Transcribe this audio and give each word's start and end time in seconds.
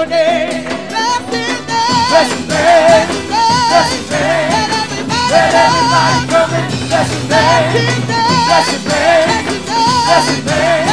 your 0.00 0.08
name. 0.08 0.64
Blessed 0.88 1.28
name. 1.30 1.84
Blessed 2.08 2.40
name. 2.48 3.08
Blessed 3.68 4.10
name. 4.10 4.48
Let 5.28 5.52
every 5.52 5.84
come 6.32 6.52
in. 6.56 6.64
Blessed 6.88 7.20
name. 7.28 8.00
Blessed 8.48 8.80
name. 8.88 9.28
Blessed 10.06 10.40
name. 10.48 10.88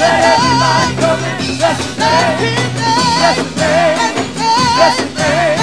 let 0.00 0.18
everybody, 0.18 0.18
let 0.18 0.18
everybody, 0.34 0.90
come 0.98 1.22
in. 1.22 1.36
Blessed 1.58 1.92
name. 2.00 2.58
Blessed 3.18 3.50
name. 3.54 3.98
Blessed 4.76 5.10
name. 5.14 5.58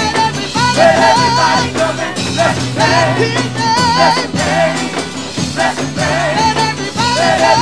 let 0.76 0.96
everybody, 0.96 0.96
let 0.96 0.96
everybody, 1.12 1.68
come 1.76 1.98
in. 2.00 2.12
Blessed 2.36 2.68
name. 2.78 3.36
Blessed 3.96 4.30
name. 4.40 4.76
Blessed 5.54 5.88
name. 5.96 6.36
Let 7.20 7.40
every 7.50 7.61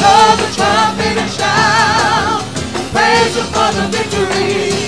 Blow 0.00 0.32
the 0.40 0.48
trumpet 0.56 1.14
and 1.20 1.28
shout. 1.30 2.40
Praise 2.88 3.36
Him 3.36 3.44
for 3.52 3.68
the 3.76 3.84
victory. 3.92 4.80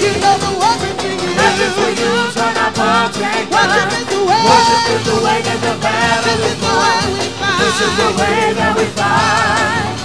Weapons 1.37 1.77
we 1.77 1.91
use 2.01 2.37
on 2.41 2.57
our 2.57 2.73
palms 2.73 3.17
and 3.21 3.45
guns. 3.53 4.09
Worship 4.09 4.89
is 4.97 5.05
the 5.05 5.17
way 5.21 5.39
that 5.45 5.61
the 5.61 5.75
battle 5.85 6.41
is 6.49 6.57
won. 6.65 7.13
This 7.61 7.77
is 7.77 7.93
the 8.01 8.11
way 8.17 8.57
that 8.57 8.73
we 8.73 8.87
fight. 8.97 10.01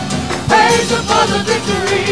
Praise 0.52 0.92
Him 0.92 1.04
for 1.08 1.24
the 1.32 1.40
victory. 1.48 2.04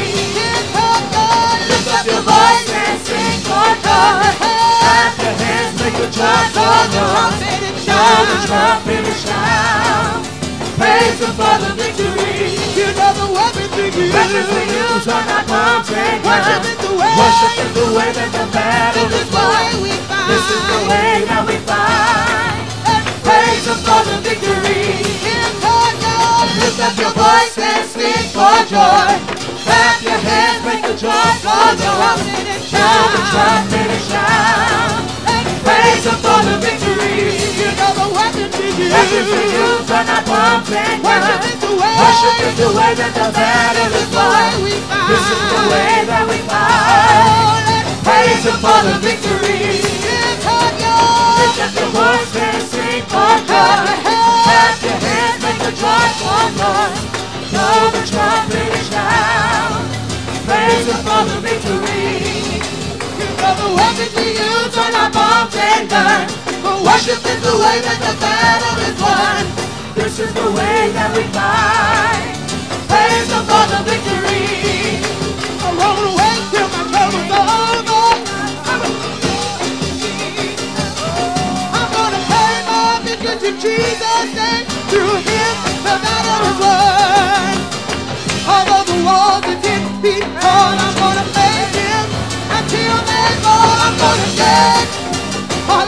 Lift 1.67 1.87
up 1.91 2.05
your 2.07 2.23
voice 2.23 2.69
and 2.71 2.95
sing 3.03 3.43
for 3.43 3.69
joy. 3.83 4.23
Clap 4.39 5.13
your 5.19 5.35
hands, 5.35 5.75
make 5.83 5.99
a 5.99 6.07
joyful 6.15 6.79
noise. 6.95 7.43
Shout 7.83 8.23
the 8.31 8.37
trumpet 8.47 9.03
and 9.03 9.19
shout. 9.19 10.23
Praise 10.79 11.19
Him 11.19 11.33
for 11.35 11.55
the 11.59 11.71
victory. 11.75 12.64
Weapons 13.95 14.49
we 14.51 14.63
use 14.75 15.07
on 15.07 15.23
our 15.23 15.43
palms 15.47 15.87
and 15.87 16.19
guns. 16.19 16.67
Worship 17.15 17.55
is 17.63 17.71
the 17.79 17.87
way 17.95 18.11
that 18.11 18.27
the 18.35 18.45
battle 18.51 19.07
is 19.07 19.23
won. 19.31 19.87
This 20.27 20.45
is 20.51 20.63
the 20.67 20.81
way 20.91 21.23
that 21.23 21.47
we 21.47 21.55
fight. 21.63 22.67
Praise 23.23 23.63
Him 23.63 23.79
for 23.87 24.03
the 24.03 24.19
victory. 24.19 24.99
Lift 26.59 26.79
up 26.83 26.95
your 26.99 27.15
voice 27.15 27.55
and 27.55 27.87
sing 27.87 28.35
for 28.35 28.67
joy. 28.67 29.15
Clap 29.63 30.03
your 30.03 30.19
hands, 30.19 30.59
make 30.67 30.83
a 30.83 30.91
joyful 30.99 31.79
noise. 31.79 32.67
Shout 32.67 33.07
the 33.15 33.21
trumpet 33.31 33.95
and 33.95 34.03
shout. 34.03 35.14
Praise 35.65 36.05
Him 36.05 36.17
for 36.21 36.39
the 36.45 36.55
victory. 36.61 37.41
Weapons 38.15 39.29
we 39.33 39.43
use 39.49 39.89
on 39.91 40.05
our 40.07 40.23
palms 40.23 40.69
and 40.71 41.01
guns. 41.03 41.63
Worship 41.65 42.37
is 42.45 42.55
the 42.61 42.69
way 42.77 42.91
that 42.95 43.13
the 43.17 43.27
battle 43.33 43.91
is 43.97 44.09
won. 44.13 44.61
This 45.09 45.25
is 45.25 45.41
the 45.51 45.61
way 45.71 46.05
that 46.05 46.23
we 46.29 46.37
fight. 46.45 47.65
Praise 48.05 48.43
Him 48.45 48.57
for 48.61 48.79
the 48.85 48.95
victory. 49.01 49.81
Lift 49.81 50.45
up 50.45 51.73
your 51.73 51.89
voice 51.91 52.35
and 52.35 52.61
sing 52.69 53.01
for 53.09 53.33
joy. 53.49 53.89
Clap 54.05 54.75
your 54.85 54.97
hands, 55.01 55.39
make 55.41 55.61
a 55.65 55.71
joyful 55.73 56.45
noise. 56.61 57.01
Blow 57.49 57.89
the 57.95 58.01
trumpet 58.05 58.69
and 58.75 58.85
shout. 58.85 59.81
Praise 60.45 60.85
Him 60.85 60.99
for 61.03 61.21
the 61.25 61.37
victory. 61.41 62.34
Weapons 63.75 64.15
we 64.15 64.27
use 64.39 64.77
on 64.77 64.93
our 64.95 65.11
palms 65.11 65.55
and 65.55 65.89
guns. 65.89 66.31
Worship 66.85 67.19
is 67.33 67.41
the 67.43 67.55
way 67.63 67.77
that 67.83 67.99
the 68.05 68.15
battle 68.23 68.77
is 68.87 68.97
won. 69.03 69.43
This 69.95 70.19
is 70.19 70.33
the 70.33 70.49
way 70.51 70.91
that 70.95 71.11
we 71.17 71.23
fight. 71.35 72.35
Praise 72.87 73.27
the 73.27 73.41
victory. 73.83 75.03
I 75.59 75.67
roll 75.79 76.03
away 76.13 76.35
till 76.51 76.69
my 76.73 76.83
trouble's 76.91 77.31
over. 77.35 78.05
I'm 81.79 81.89
gonna 81.97 82.21
pay 82.31 82.53
my 82.69 83.01
business 83.05 83.43
in 83.43 83.55
Jesus' 83.59 84.31
name. 84.35 84.65
Through 84.91 85.24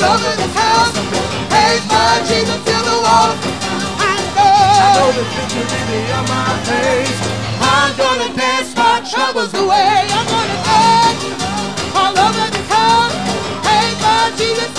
all 0.04 0.14
over 0.16 0.34
this 0.38 0.54
house. 0.56 0.94
Praise 1.50 1.86
my 1.90 2.22
Jesus 2.28 2.60
till 2.66 2.84
the 2.86 2.98
walls. 3.02 3.40
I 3.98 4.14
I 4.14 4.16
know 4.38 5.12
know. 5.12 5.14
the 5.18 5.24
victory 5.34 6.12
on 6.14 6.26
my 6.30 6.52
face. 6.70 7.20
I'm 7.62 7.92
gonna 7.98 8.30
dance 8.36 8.76
my 8.76 9.02
troubles 9.10 9.54
away. 9.54 10.06
I'm 10.12 10.28
gonna 10.28 10.60
dance 10.68 11.22
all 11.96 12.16
over 12.18 12.46
this 12.54 12.70
house. 12.70 13.16
Praise 13.66 13.98
my 14.02 14.32
Jesus. 14.38 14.72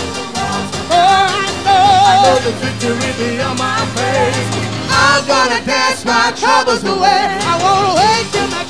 Oh, 0.91 0.95
I 0.95 1.47
I 1.47 1.47
know 1.67 2.39
know. 2.39 2.45
the 2.47 2.53
victory 2.63 3.41
on 3.43 3.57
my 3.59 3.81
face. 3.97 4.49
I'm 4.91 5.27
gonna 5.27 5.61
dance 5.67 6.05
my 6.05 6.33
troubles 6.37 6.85
away. 6.85 7.27
I 7.43 7.55
wanna 7.63 7.93
wait 7.99 8.25
till 8.33 8.49
my 8.49 8.65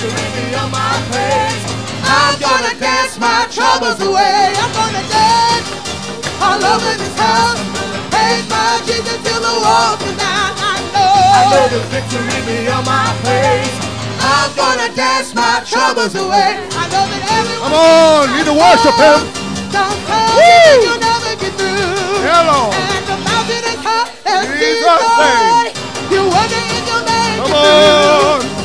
know. 0.00 0.08
the 0.08 0.16
victory 0.16 0.70
my 0.70 0.96
face. 1.12 1.64
I'm 2.08 2.34
gonna 2.40 2.74
dance 2.80 3.18
my 3.18 3.46
troubles 3.52 4.00
away. 4.00 4.54
I'm 4.56 4.72
gonna 4.72 5.04
dance 5.12 5.68
all 6.40 6.60
over 6.60 6.92
this 6.96 7.14
house. 7.20 7.60
Praise 8.08 8.46
my 8.48 8.80
Jesus 8.88 9.18
till 9.20 9.40
the 9.40 9.54
walls 9.60 10.00
are 10.00 10.16
down. 10.16 10.52
I 10.56 10.80
know. 10.94 11.14
I 11.36 11.42
know 11.52 11.66
the 11.68 11.82
victory 11.92 12.38
be 12.48 12.68
on 12.68 12.84
my 12.84 13.12
face. 13.28 13.76
I'm 14.24 14.50
gonna 14.56 14.88
dance 14.96 15.34
my 15.34 15.60
troubles 15.68 16.14
away. 16.14 16.56
I 16.72 16.84
know 16.88 17.04
that 17.04 17.22
everyone. 17.36 17.68
Come 17.68 17.76
on, 17.76 18.24
need 18.32 18.46
to 18.48 18.56
worship 18.56 18.96
him. 18.96 19.20
Sometimes 19.68 20.32
Woo! 20.32 20.40
you 20.40 20.56
think 20.64 20.84
you'll 20.88 21.04
never 21.04 21.32
get 21.36 21.52
through. 21.60 22.24
Hello. 22.24 22.72
And 22.72 23.04
the 23.04 23.18
mountain 23.20 23.64
is 23.68 23.80
high 23.84 24.08
and 24.32 24.48
Jesus 24.48 25.02
name. 25.20 25.76
You 26.08 26.20
wonder 26.24 26.62
if 26.72 26.82
you'll 26.88 27.04
make 27.04 27.36
Come 27.36 27.52
it 27.52 27.60
through. 27.60 28.56
on. 28.56 28.59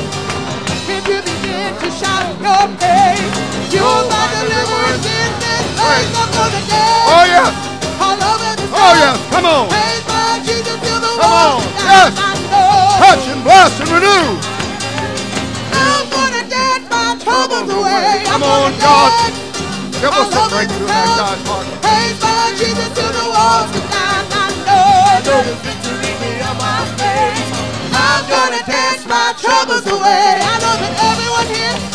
Your 2.45 2.65
praise, 2.77 3.33
you'll 3.73 4.05
find 4.05 4.29
deliverance 4.37 5.05
in 5.05 5.29
this 5.41 5.65
place. 5.77 6.09
I'm 6.13 6.29
gonna 6.37 6.61
dance 6.69 7.09
Oh, 7.09 7.23
yes. 7.25 7.51
all 7.97 8.19
over 8.21 8.51
this 8.59 8.69
Oh, 8.69 8.77
house. 8.77 9.01
yes. 9.01 9.17
Come 9.33 9.45
on. 9.49 9.65
Praise 9.73 10.03
my 10.05 10.29
Jesus 10.45 10.77
till 10.85 10.99
the 11.01 11.13
Come 11.17 11.33
walls 11.33 11.65
on. 11.65 11.89
Yes. 11.89 12.11
I 12.21 12.31
know. 12.53 13.01
Touch 13.01 13.23
and 13.33 13.41
bless 13.41 13.73
and 13.81 13.89
renew. 13.97 14.25
I'm 15.73 16.05
gonna 16.13 16.43
dance 16.45 16.85
my 16.89 17.09
troubles 17.25 17.69
away. 17.73 18.21
Come 18.29 18.43
I'm 18.43 18.43
on, 18.45 18.71
God. 18.77 19.11
Give 20.01 20.13
us 20.13 20.29
a 20.29 20.37
over 20.37 20.49
breakthrough 20.53 20.85
in 20.85 20.93
that 20.93 21.17
house. 21.17 21.41
heart. 21.49 21.65
Praise 21.81 22.17
my 22.21 22.53
Jesus 22.61 22.91
the 22.93 23.05
are. 23.09 23.65
I 23.89 24.21
I 24.29 24.45
know. 24.69 25.25
know 25.25 25.41
the 25.49 25.55
victory 25.65 26.13
be 26.21 26.31
my 26.61 26.81
face. 27.01 27.49
I'm 27.89 28.21
gonna 28.29 28.61
dance 28.69 29.03
my 29.09 29.33
troubles 29.41 29.87
away. 29.87 30.37
I 30.45 30.53
know 30.61 30.75
that 30.83 30.93
everyone 31.09 31.47
here. 31.49 31.94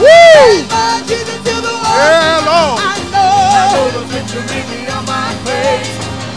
Woo! 0.00 0.64
Jesus 1.06 1.38
to 1.44 1.54
the 1.60 1.74
world. 1.76 1.96
Yeah, 2.00 2.40
Lord. 2.48 2.78
I 2.80 2.96
I 2.96 2.98
know. 3.12 3.76
know 3.76 3.88
the 4.00 4.04
victory 4.08 4.62
beyond 4.70 5.06
my 5.06 5.28
praise. 5.44 5.90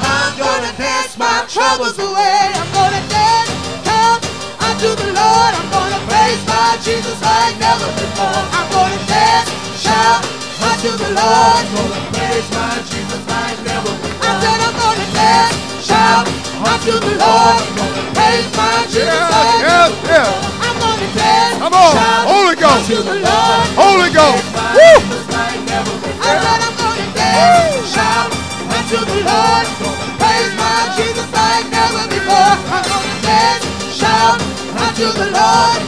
I'm 0.03 0.32
gonna 0.38 0.72
dance 0.75 1.15
my 1.17 1.46
troubles 1.48 1.98
away. 2.00 2.51
I'm 2.60 2.70
gonna 2.75 3.01
dance, 3.08 3.51
come 3.88 4.20
unto 4.67 4.89
the 5.00 5.10
Lord. 5.15 5.51
I'm 5.55 5.67
gonna 5.72 6.01
praise 6.10 6.41
my 6.50 6.75
Jesus 6.84 7.17
like 7.24 7.55
never 7.62 7.88
before. 7.96 8.41
I'm 8.51 8.67
gonna 8.74 9.00
dance, 9.08 9.50
shout 9.79 10.22
unto 10.67 10.91
the 11.00 11.10
Lord. 11.15 11.63
I'm 11.63 11.70
gonna 11.72 12.01
praise 12.12 12.48
my 12.51 12.74
Jesus 12.91 13.24
like 13.32 13.58
never 13.63 13.93
I 13.93 14.00
before. 14.03 14.38
said 14.43 14.60
I'm 14.60 14.75
gonna 14.75 15.08
dance, 15.15 15.55
shout 15.88 16.25
unto 16.67 16.93
the 17.00 17.13
Lord. 17.15 17.62
Praise 18.17 18.50
my 18.58 18.84
Jesus 18.91 19.08
never 19.08 19.43
yes. 19.63 19.91
before. 20.03 20.36
I'm 20.65 20.75
gonna 20.84 21.10
dance, 21.15 21.58
Come 21.93 22.01
on, 22.01 22.25
shout 22.25 22.25
Holy 22.33 22.55
Ghost. 22.57 22.89
unto 22.89 22.97
the 23.03 23.15
Lord. 23.21 23.65
Holy 23.77 24.09
Ghost. 24.09 24.43
Woo! 24.73 24.97
Jesus 24.97 25.25
like 25.29 25.62
never 25.69 25.93
before. 26.01 26.25
I 26.25 26.33
said 26.41 26.62
I'm 26.63 26.73
gonna 26.81 27.07
dance, 27.13 27.93
shout 27.93 28.29
unto 28.73 28.97
the 29.05 29.19
Lord. 29.29 29.65
Praise 30.17 30.53
my 30.57 30.73
Jesus 30.97 31.29
like 31.33 31.65
never 31.69 32.03
before. 32.09 32.53
I'm 32.73 32.83
gonna 32.89 33.15
dance, 33.21 33.65
shout 33.93 34.41
unto 34.73 35.05
the 35.13 35.27
Lord. 35.38 35.79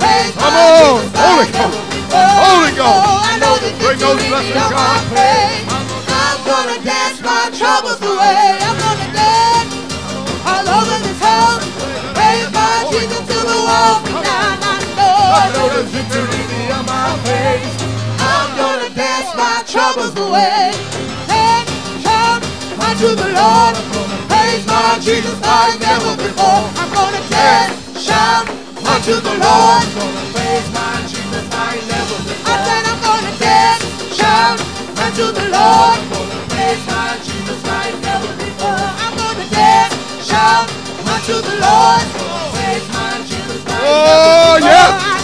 Praise 0.00 0.34
Come 0.36 0.52
on, 0.52 1.00
Holy 1.16 1.48
Ghost. 1.48 1.78
Holy 2.12 2.72
Ghost. 2.76 3.00
I 3.24 3.38
know 3.40 3.54
the 3.58 3.68
Bring 3.80 3.98
those 3.98 4.20
blessings, 4.28 4.68
God. 4.68 5.00
I'm 5.16 6.38
gonna 6.44 6.78
dance 6.84 7.20
my 7.20 7.50
troubles 7.56 8.00
away. 8.00 8.60
I'm 8.60 8.76
gonna 8.78 9.13
beyond 15.42 16.86
my 16.86 17.18
praise. 17.24 17.74
I'm 18.20 18.56
gonna 18.56 18.90
dance 18.94 19.34
my 19.36 19.62
troubles 19.66 20.14
away. 20.16 20.72
Shout 22.02 22.42
unto 22.78 23.14
the 23.14 23.28
Lord. 23.34 23.74
Praise 24.30 24.66
my 24.66 24.98
Jesus 25.00 25.40
like 25.42 25.80
never 25.80 26.16
before. 26.16 26.62
I'm 26.78 26.90
gonna 26.92 27.22
dance, 27.30 27.74
shout 28.00 28.48
unto 28.86 29.14
the 29.20 29.34
Lord. 29.42 29.84
Praise 30.34 30.68
my 30.72 31.02
Jesus 31.10 31.44
like 31.50 31.82
never 31.90 32.16
I 32.46 32.54
said 32.66 32.84
I'm 32.86 33.00
gonna 33.02 33.34
dance, 33.38 33.84
shout 34.14 34.60
unto 35.04 35.32
the 35.32 35.46
Lord. 35.50 35.98
Praise 36.50 36.84
my 36.86 37.18
Jesus 37.26 37.60
like 37.66 37.94
never 38.06 38.30
before. 38.38 38.86
I'm 39.02 39.14
gonna 39.16 39.46
dance, 39.50 39.94
shout 40.26 40.70
unto 41.12 41.34
the 41.42 41.56
Lord. 41.58 42.04
Oh, 42.16 42.44
Oh, 43.86 44.58
yes. 44.62 45.23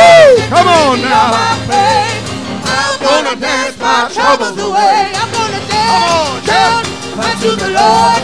I 0.00 0.08
know, 0.08 0.32
I 0.32 0.40
Woo! 0.40 0.48
Come 0.48 0.68
on 0.68 1.00
now. 1.02 1.28
on 1.28 1.36
my 1.36 1.54
praise. 1.68 2.24
I'm 2.64 2.96
gonna 3.00 3.36
dance 3.36 3.76
my 3.78 4.08
troubles 4.12 4.56
away. 4.58 5.12
I'm 5.12 5.30
gonna 5.32 5.60
dance, 5.68 6.10
on, 6.10 6.42
shout 6.44 6.84
unto 7.20 7.50
the 7.56 7.70
Lord. 7.76 8.20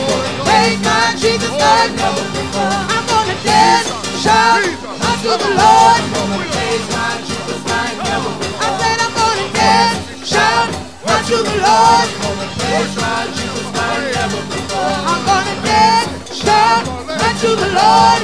Praise 0.47 0.81
my 0.81 1.13
Jesus 1.21 1.53
like 1.53 1.93
never 1.97 2.25
before. 2.33 2.81
I'm 2.93 3.05
gonna 3.07 3.37
dance, 3.45 3.89
shout 4.23 4.65
unto 4.65 5.33
the 5.37 5.51
Lord. 5.53 6.01
praise 6.49 6.87
my 6.97 7.13
Jesus 7.29 7.61
like 7.69 7.97
never 8.09 8.31
before. 8.41 8.65
I 8.65 8.69
said 8.81 8.99
I'm 9.05 9.13
gonna 9.21 9.49
dance, 9.53 10.01
shout 10.25 10.69
unto 11.13 11.37
the 11.45 11.57
Lord. 11.61 12.09
Praise 12.57 12.95
my 12.97 13.21
Jesus 13.37 13.69
like 13.77 14.07
never 14.17 14.41
before. 14.51 14.97
I'm 15.11 15.21
gonna 15.29 15.57
dance, 15.67 16.11
shout 16.33 16.85
unto 16.89 17.51
the 17.55 17.71
Lord. 17.77 18.21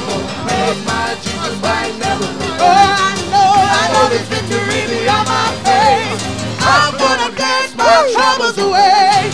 Praise 0.47 0.81
my 0.89 1.07
Jesus 1.21 1.57
like 1.63 1.93
never 2.01 2.29
before. 2.41 3.22
Know, 4.03 4.09
this 4.09 4.27
victory 4.27 4.99
beyond 4.99 5.29
my 5.29 5.49
faith. 5.63 6.59
I'm 6.61 6.99
gonna 6.99 7.37
dance 7.37 7.73
my 7.77 8.11
troubles 8.13 8.59
away. 8.59 9.31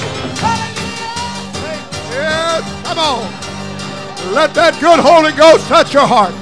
Yes, 2.12 2.86
come 2.86 2.98
on. 2.98 4.34
Let 4.34 4.52
that 4.52 4.76
good 4.78 5.00
Holy 5.00 5.32
Ghost 5.32 5.66
touch 5.68 5.94
your 5.94 6.06
heart. 6.06 6.34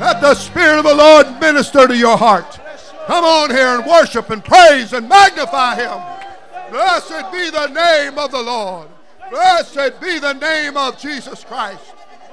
Let 0.00 0.20
the 0.20 0.34
Spirit 0.34 0.78
of 0.78 0.84
the 0.84 0.94
Lord 0.96 1.40
minister 1.40 1.86
to 1.86 1.96
your 1.96 2.16
heart. 2.16 2.58
Come 3.06 3.24
on 3.24 3.50
here 3.50 3.78
and 3.78 3.86
worship 3.86 4.30
and 4.30 4.44
praise 4.44 4.92
and 4.92 5.08
magnify 5.08 5.76
Him. 5.76 6.00
Blessed 6.72 7.30
be 7.30 7.50
the 7.50 7.68
name 7.68 8.18
of 8.18 8.32
the 8.32 8.42
Lord. 8.42 8.88
Blessed 9.30 10.00
be 10.00 10.18
the 10.18 10.32
name 10.32 10.76
of 10.76 10.98
Jesus 10.98 11.44
Christ. 11.44 11.84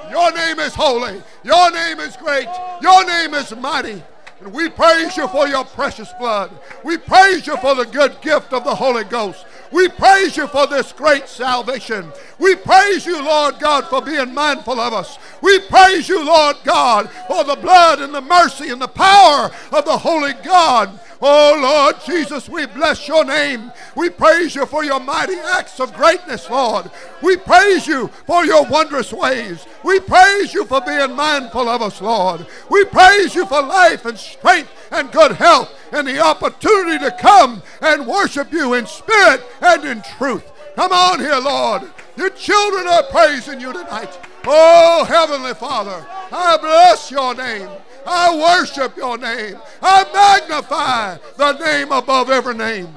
Your 0.10 0.32
name 0.32 0.58
is 0.60 0.74
holy. 0.74 1.22
Your 1.44 1.70
name 1.70 2.00
is 2.00 2.18
great. 2.18 2.48
Your 2.82 3.06
name 3.06 3.36
is 3.36 3.56
mighty. 3.56 4.02
And 4.40 4.54
we 4.54 4.70
praise 4.70 5.18
you 5.18 5.28
for 5.28 5.48
your 5.48 5.66
precious 5.66 6.14
blood. 6.20 6.52
We 6.84 6.98
praise 6.98 7.48
you 7.48 7.58
for 7.58 7.74
the 7.74 7.86
good 7.86 8.22
gift 8.22 8.54
of 8.54 8.64
the 8.64 8.76
Holy 8.76 9.04
Ghost. 9.04 9.46
We 9.72 9.90
praise 9.90 10.38
you 10.38 10.48
for 10.48 10.68
this 10.68 10.94
great 10.94 11.28
salvation. 11.28 12.12
We 12.40 12.56
praise 12.56 13.06
you, 13.06 13.22
Lord 13.22 13.60
God, 13.60 13.86
for 13.88 14.02
being 14.02 14.34
mindful 14.34 14.80
of 14.80 14.94
us. 14.94 15.18
We 15.42 15.60
praise 15.68 16.08
you, 16.08 16.24
Lord 16.24 16.58
God, 16.64 17.10
for 17.28 17.44
the 17.44 17.56
blood 17.56 18.00
and 18.00 18.14
the 18.14 18.22
mercy 18.22 18.70
and 18.70 18.82
the 18.82 18.88
power 18.88 19.52
of 19.72 19.86
the 19.86 19.98
Holy 19.98 20.34
God. 20.44 21.00
Oh, 21.22 21.60
Lord 21.62 21.96
Jesus, 22.06 22.48
we 22.48 22.66
bless 22.68 23.08
your 23.08 23.26
name. 23.26 23.72
We 23.96 24.10
praise 24.10 24.54
you 24.54 24.66
for 24.66 24.84
your 24.84 25.00
mighty 25.00 25.36
acts 25.36 25.80
of 25.80 25.94
greatness, 25.94 26.50
Lord. 26.50 26.92
We 27.22 27.38
praise 27.38 27.88
you 27.88 28.08
for 28.26 28.46
your 28.46 28.66
wondrous 28.66 29.12
ways. 29.12 29.66
We 29.84 30.00
praise 30.00 30.54
you 30.54 30.66
for 30.66 30.82
being 30.82 31.16
mindful 31.16 31.68
of 31.68 31.82
us, 31.82 32.02
Lord. 32.02 32.46
We 32.70 32.86
praise 32.86 33.34
you 33.34 33.46
for 33.48 33.62
life 33.62 34.06
and 34.06 34.18
strength 34.18 34.70
and 34.92 35.12
good 35.12 35.32
health 35.32 35.74
and 35.92 36.08
the 36.08 36.20
opportunity 36.20 37.00
to 37.00 37.12
come 37.12 37.64
and 37.82 38.06
worship 38.06 38.52
you 38.54 38.76
in 38.76 38.86
spirit 38.86 39.42
and 39.62 39.84
in 39.86 40.04
truth. 40.18 40.52
Come 40.76 40.92
on 40.92 41.20
here, 41.20 41.40
Lord. 41.40 41.84
Your 42.16 42.30
children 42.30 42.86
are 42.88 43.04
praising 43.04 43.60
you 43.60 43.74
tonight. 43.74 44.20
Oh, 44.46 45.04
Heavenly 45.08 45.56
Father, 45.56 46.06
I 46.32 46.58
bless 46.58 47.10
your 47.10 47.34
name. 47.34 47.70
I 48.08 48.60
worship 48.60 48.96
your 48.96 49.18
name. 49.18 49.58
I 49.82 50.06
magnify 50.14 51.18
the 51.36 51.54
name 51.60 51.92
above 51.92 52.30
every 52.30 52.56
name. 52.56 52.96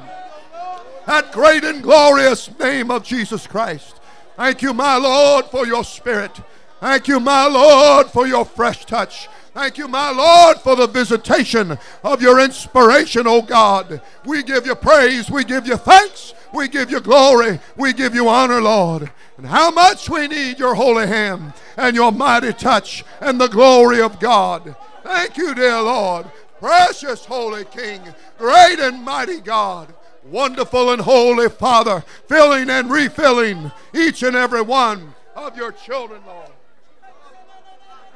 That 1.07 1.33
great 1.33 1.65
and 1.65 1.83
glorious 1.83 2.49
name 2.61 2.93
of 2.93 3.03
Jesus 3.03 3.47
Christ. 3.47 3.97
Thank 4.37 4.63
you, 4.63 4.73
my 4.73 4.97
Lord, 4.97 5.47
for 5.47 5.67
your 5.67 5.83
spirit. 5.83 6.31
Thank 6.79 7.09
you, 7.09 7.19
my 7.19 7.47
Lord, 7.47 8.07
for 8.07 8.27
your 8.27 8.45
fresh 8.45 8.87
touch. 8.87 9.29
Thank 9.53 9.79
you, 9.79 9.89
my 9.89 10.13
Lord, 10.13 10.59
for 10.59 10.77
the 10.77 10.87
visitation 10.87 11.77
of 12.05 12.23
your 12.23 12.39
inspiration, 12.39 13.27
O 13.27 13.43
God. 13.43 14.01
We 14.25 14.45
give 14.45 14.65
you 14.65 14.77
praise. 14.77 15.29
We 15.29 15.43
give 15.43 15.67
you 15.67 15.77
thanks. 15.77 16.35
We 16.55 16.69
give 16.69 16.91
you 16.91 17.01
glory. 17.01 17.59
We 17.77 17.93
give 17.93 18.15
you 18.15 18.29
honor, 18.29 18.63
Lord. 18.63 19.11
And 19.37 19.47
how 19.47 19.73
much 19.73 20.09
we 20.09 20.29
need 20.29 20.59
your 20.61 20.75
holy 20.75 21.09
hand 21.09 21.53
and 21.77 21.97
your 21.97 22.13
mighty 22.13 22.53
touch 22.53 23.05
and 23.21 23.41
the 23.41 23.49
glory 23.49 24.01
of 24.01 24.21
God. 24.21 24.77
Thank 25.11 25.37
you, 25.39 25.57
dear 25.57 25.83
Lord. 25.83 26.31
Precious 26.61 27.25
Holy 27.25 27.65
King, 27.65 28.01
great 28.39 28.79
and 28.79 29.03
mighty 29.03 29.41
God, 29.41 29.93
wonderful 30.23 30.93
and 30.93 31.03
holy 31.03 31.49
Father, 31.49 32.05
filling 32.29 32.71
and 32.71 32.89
refilling 32.89 33.73
each 33.93 34.23
and 34.23 34.37
every 34.37 34.63
one 34.63 35.13
of 35.35 35.57
your 35.57 35.73
children, 35.73 36.23
Lord. 36.25 36.51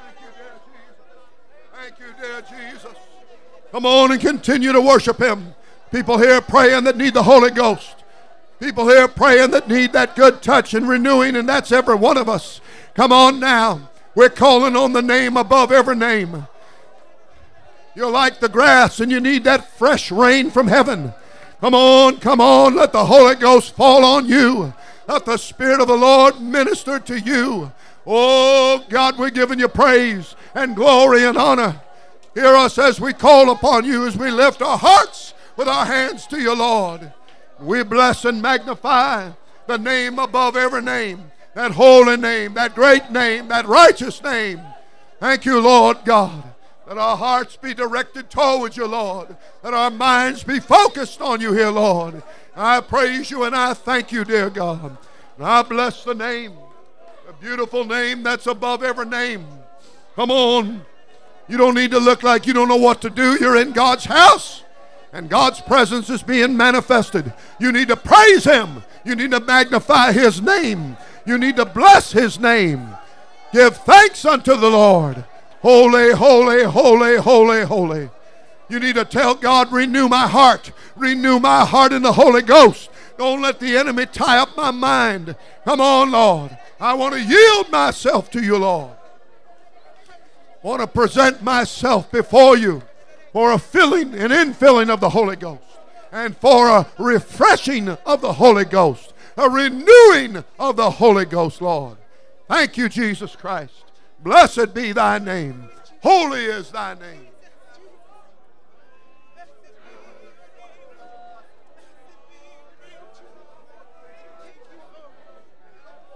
Thank 0.07 0.21
you, 0.21 0.29
dear 0.39 0.53
Jesus. 0.71 1.37
Thank 1.75 1.99
you, 1.99 2.15
dear 2.23 2.71
Jesus. 2.71 2.99
Come 3.73 3.87
on 3.87 4.13
and 4.13 4.21
continue 4.21 4.71
to 4.71 4.81
worship 4.81 5.19
Him. 5.19 5.53
People 5.91 6.17
here 6.19 6.41
praying 6.41 6.85
that 6.85 6.97
need 6.97 7.15
the 7.15 7.25
Holy 7.25 7.51
Ghost. 7.51 8.05
People 8.61 8.89
here 8.89 9.09
praying 9.09 9.51
that 9.51 9.67
need 9.69 9.93
that 9.95 10.15
good 10.15 10.43
touch 10.43 10.75
and 10.75 10.89
renewing, 10.89 11.35
and 11.35 11.49
that's 11.49 11.73
every 11.73 11.97
one 11.97 12.17
of 12.17 12.29
us. 12.29 12.61
Come 12.95 13.11
on 13.11 13.41
now. 13.41 13.91
We're 14.15 14.29
calling 14.29 14.77
on 14.77 14.93
the 14.93 15.03
name 15.03 15.37
above 15.37 15.73
every 15.73 15.97
name. 15.97 16.47
You're 17.95 18.11
like 18.11 18.41
the 18.41 18.49
grass 18.49 19.01
and 19.01 19.11
you 19.11 19.21
need 19.21 19.45
that 19.45 19.69
fresh 19.69 20.11
rain 20.11 20.51
from 20.51 20.67
heaven. 20.67 21.13
Come 21.61 21.75
on, 21.75 22.19
come 22.19 22.41
on. 22.41 22.75
Let 22.75 22.93
the 22.93 23.05
Holy 23.05 23.37
Ghost 23.37 23.75
fall 23.75 24.05
on 24.05 24.27
you. 24.27 24.75
Let 25.07 25.25
the 25.25 25.37
Spirit 25.37 25.81
of 25.81 25.89
the 25.89 25.97
Lord 25.97 26.41
minister 26.41 26.99
to 26.99 27.19
you. 27.19 27.73
Oh, 28.07 28.85
God, 28.89 29.19
we're 29.19 29.31
giving 29.31 29.59
you 29.59 29.69
praise 29.69 30.35
and 30.55 30.77
glory 30.77 31.25
and 31.25 31.39
honor. 31.39 31.81
Hear 32.35 32.55
us 32.57 32.79
as 32.79 33.01
we 33.01 33.13
call 33.13 33.51
upon 33.51 33.85
you, 33.85 34.07
as 34.07 34.17
we 34.17 34.31
lift 34.31 34.61
our 34.61 34.77
hearts 34.77 35.35
with 35.57 35.69
our 35.69 35.87
hands 35.87 36.27
to 36.29 36.41
you, 36.41 36.55
Lord. 36.55 37.13
We 37.61 37.83
bless 37.83 38.25
and 38.25 38.43
magnify 38.43 39.31
the 39.67 39.79
name 39.79 40.19
above 40.19 40.57
every 40.57 40.83
name, 40.83 41.31
that 41.55 41.73
holy 41.73 42.17
name, 42.17 42.55
that 42.55 42.75
great 42.75 43.11
name, 43.11 43.49
that 43.49 43.67
righteous 43.67 44.23
name. 44.23 44.61
Thank 45.21 45.45
you, 45.45 45.61
Lord 45.61 45.99
God, 46.05 46.43
that 46.87 46.99
our 46.99 47.17
hearts 47.17 47.57
be 47.57 47.75
directed 47.75 48.31
towards 48.31 48.77
you, 48.77 48.87
Lord, 48.87 49.37
that 49.63 49.75
our 49.75 49.91
minds 49.91 50.45
be 50.45 50.61
focused 50.61 51.21
on 51.21 51.41
you 51.41 51.53
here, 51.53 51.71
Lord. 51.71 52.23
I 52.55 52.81
praise 52.81 53.31
you 53.31 53.45
and 53.45 53.57
I 53.57 53.75
thank 53.75 54.13
you, 54.13 54.25
dear 54.25 54.51
God. 54.51 54.97
And 55.37 55.47
I 55.47 55.63
bless 55.63 56.05
the 56.05 56.15
name, 56.15 56.53
the 57.27 57.33
beautiful 57.35 57.85
name 57.85 58.23
that's 58.23 58.47
above 58.47 58.83
every 58.83 59.07
name. 59.07 59.47
Come 60.15 60.31
on. 60.31 60.85
You 61.49 61.59
don't 61.59 61.75
need 61.75 61.91
to 61.91 61.99
look 61.99 62.23
like 62.23 62.47
you 62.47 62.53
don't 62.53 62.69
know 62.69 62.77
what 62.77 63.01
to 63.03 63.11
do. 63.11 63.37
You're 63.41 63.57
in 63.57 63.73
God's 63.73 64.05
house 64.05 64.63
and 65.13 65.29
God's 65.29 65.61
presence 65.61 66.11
is 66.11 66.23
being 66.23 66.57
manifested. 66.57 67.33
You 67.59 67.73
need 67.73 67.89
to 67.89 67.97
praise 67.97 68.45
Him. 68.45 68.83
You 69.05 69.15
need 69.15 69.31
to 69.33 69.41
magnify 69.41 70.13
His 70.13 70.41
name. 70.41 70.97
You 71.27 71.39
need 71.39 71.57
to 71.57 71.65
bless 71.65 72.13
His 72.13 72.39
name. 72.39 72.89
Give 73.53 73.77
thanks 73.77 74.25
unto 74.25 74.57
the 74.57 74.71
Lord. 74.71 75.25
Holy, 75.65 76.13
holy, 76.13 76.65
holy, 76.65 77.17
holy, 77.17 77.63
holy. 77.63 78.11
You 78.69 78.79
need 78.79 78.97
to 78.97 79.05
tell 79.07 79.35
God, 79.35 79.73
renew 79.73 80.11
my 80.11 80.27
heart. 80.27 80.71
Renew 80.95 81.39
my 81.39 81.65
heart 81.65 81.91
in 81.91 82.03
the 82.03 82.13
Holy 82.13 82.43
Ghost. 82.43 82.91
Don't 83.17 83.41
let 83.41 83.61
the 83.61 83.75
enemy 83.75 84.05
tie 84.05 84.37
up 84.37 84.55
my 84.59 84.71
mind. 84.71 85.35
Come 85.65 85.81
on, 85.81 86.11
Lord. 86.11 86.55
I 86.79 86.93
want 86.93 87.15
to 87.15 87.23
yield 87.23 87.71
myself 87.71 88.31
to 88.33 88.43
you, 88.43 88.59
Lord. 88.59 88.91
I 90.63 90.67
want 90.67 90.83
to 90.83 90.87
present 90.87 91.43
myself 91.43 92.13
before 92.13 92.59
you 92.59 92.83
for 93.33 93.51
a 93.51 93.59
filling 93.59 94.13
and 94.13 94.35
infilling 94.35 94.91
of 94.91 95.01
the 95.01 95.09
Holy 95.09 95.37
Ghost 95.37 95.63
and 96.13 96.37
for 96.37 96.69
a 96.69 96.87
refreshing 96.99 97.89
of 97.89 98.21
the 98.21 98.35
Holy 98.35 98.67
Ghost, 98.67 99.15
a 99.39 99.49
renewing 99.49 100.45
of 100.59 100.77
the 100.77 100.91
Holy 100.91 101.25
Ghost, 101.25 101.63
Lord. 101.63 101.97
Thank 102.49 102.77
you, 102.77 102.91
Jesus 102.91 103.35
Christ. 103.35 103.73
Blessed 104.25 104.73
be 104.73 104.93
thy 104.93 105.19
name. 105.19 105.69
Holy 106.03 106.47
is 106.47 106.71
thy 106.71 106.95
name. 106.95 107.27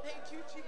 Thank 0.03 0.33
you, 0.33 0.39
Jesus. 0.47 0.65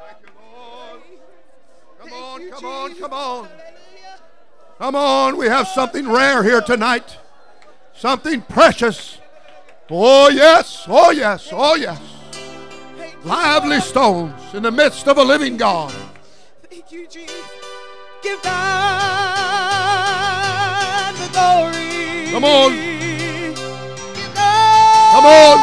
Thank 0.00 0.18
you, 0.20 0.32
Lord. 0.42 1.00
Come 2.00 2.12
on, 2.12 2.50
come 2.50 2.64
on, 2.64 2.94
come 2.96 3.12
on. 3.12 3.48
Come 4.78 4.96
on, 4.96 5.36
we 5.36 5.46
have 5.46 5.68
something 5.68 6.10
rare 6.10 6.42
here 6.42 6.60
tonight. 6.60 7.18
Something 7.94 8.42
precious. 8.42 9.18
Oh, 9.88 10.28
yes, 10.28 10.86
oh, 10.88 11.12
yes, 11.12 11.50
oh, 11.52 11.76
yes. 11.76 12.13
Lively 13.24 13.80
stones 13.80 14.34
in 14.52 14.62
the 14.62 14.70
midst 14.70 15.08
of 15.08 15.16
a 15.18 15.22
living 15.22 15.56
God. 15.56 15.92
Thank 16.70 16.92
you, 16.92 17.06
Jesus. 17.08 17.34
Give 18.22 18.40
God 18.42 18.52
the 21.14 21.28
glory. 21.32 22.30
Come 22.30 22.44
on. 22.44 22.72
Give 22.72 24.34
God 24.34 25.12
Come 25.14 25.24
on. 25.26 25.58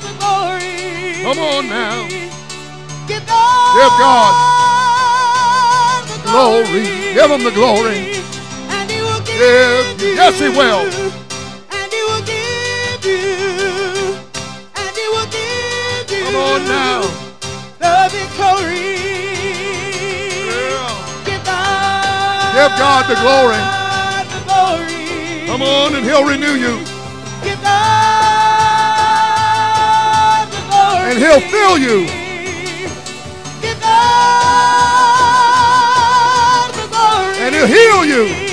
the 0.00 0.12
glory. 0.18 1.22
Come 1.24 1.38
on 1.38 1.68
now. 1.68 2.08
Give 3.06 3.26
God, 3.26 3.74
Give 3.76 3.92
God 4.00 4.32
the 6.08 6.18
glory. 6.30 6.84
Give 7.14 7.30
him 7.30 7.42
the 7.44 7.50
glory. 7.50 8.00
And 8.70 8.90
he 8.90 8.98
will 9.02 9.20
give, 9.20 9.38
Give- 9.38 10.00
you. 10.08 10.14
yes, 10.14 10.38
he 10.40 10.48
will. 10.48 10.84
Give 16.38 16.62
you. 16.62 16.62
Come 16.62 16.62
on 16.62 16.62
now. 16.68 17.00
The 17.78 17.94
victory. 18.12 18.96
Give 21.24 21.42
God, 21.44 22.54
Give 22.54 22.72
God 22.78 23.02
the 23.08 23.16
glory. 23.22 23.60
the 24.32 24.40
glory. 24.46 25.02
Come 25.46 25.62
on, 25.62 25.94
and 25.96 26.04
He'll 26.04 26.24
renew 26.26 26.54
you, 26.54 26.78
Give 27.44 27.60
God 27.62 27.72
the 30.52 30.60
glory. 30.68 31.10
and 31.10 31.18
He'll 31.18 31.40
fill 31.40 31.78
you. 31.78 32.06
Give 33.62 33.80
God 33.80 35.08
the 36.74 36.86
glory. 36.88 37.38
And 37.44 37.54
He'll 37.54 37.66
heal 37.66 38.04
you. 38.04 38.47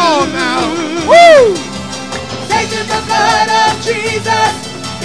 On 0.00 0.32
now. 0.32 0.64
Woo! 1.10 1.54
Taking 2.48 2.86
the 2.88 3.00
blood 3.08 3.48
of 3.62 3.72
Jesus 3.84 4.52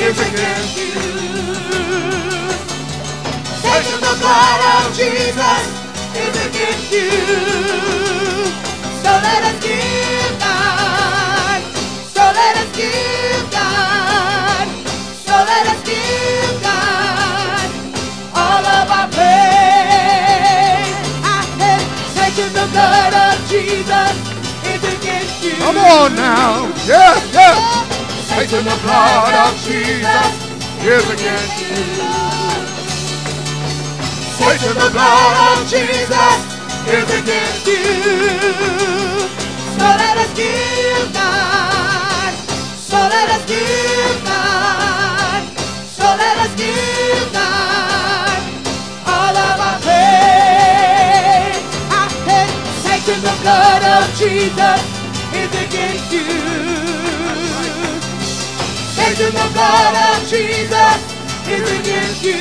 is 0.06 0.16
against 0.28 0.78
you. 0.80 0.94
Taking 3.66 4.02
the 4.08 4.16
blood 4.22 4.62
of 4.76 4.86
Jesus 4.96 5.64
is 6.24 6.36
against 6.48 6.92
you. 6.96 7.12
So 9.04 9.12
let 9.28 9.42
us 9.50 9.58
give 9.68 10.34
God. 10.40 11.62
So 12.16 12.24
let 12.40 12.54
us 12.62 12.70
give 12.76 13.15
on 25.86 26.16
now. 26.16 26.66
Yes, 26.86 27.22
yes. 27.34 27.58
Taking 28.30 28.66
the 28.66 28.78
blood 28.82 29.34
of 29.46 29.54
Jesus 29.62 30.32
is 30.82 31.06
against 31.14 31.62
you. 31.62 31.76
Taking 34.42 34.78
the 34.82 34.90
blood 34.92 35.36
of 35.52 35.60
Jesus 35.70 36.38
is 36.90 37.08
against 37.20 37.68
you. 37.68 37.84
So 39.78 39.86
let 40.02 40.16
us 40.24 40.32
give 40.34 41.14
God. 41.14 42.34
So 42.90 42.98
let 42.98 43.30
us 43.36 43.44
give 43.46 44.18
God. 44.26 45.42
So 45.98 46.06
let 46.06 46.38
us 46.46 46.54
give 46.56 47.28
God 47.32 48.38
all 49.06 49.36
of 49.38 49.56
our 49.68 49.78
praise. 49.86 51.62
I 51.94 52.04
said, 52.26 52.50
taking 52.86 53.22
the 53.22 53.36
blood 53.42 53.84
of 53.84 54.04
Jesus 54.18 54.95
is 55.42 55.52
against 55.66 56.12
you. 56.12 56.28
Taking 58.98 59.34
the 59.40 59.48
blood 59.54 59.96
of 60.08 60.18
Jesus 60.28 60.98
is 61.54 61.66
against 61.80 62.24
you. 62.24 62.40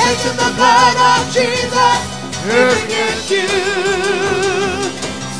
Taking 0.00 0.36
the 0.42 0.50
blood 0.56 0.96
of 1.12 1.20
Jesus 1.36 1.98
is 2.56 2.84
against 2.84 3.30
you. 3.30 3.48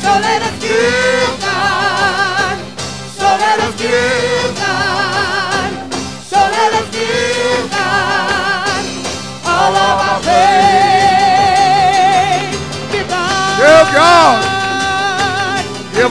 So 0.01 0.09
let 0.25 0.44